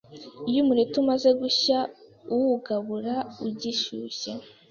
[0.49, 1.77] Iyo umureti umaze gushya
[2.33, 3.15] uwugabura
[3.45, 4.31] ugishyushye,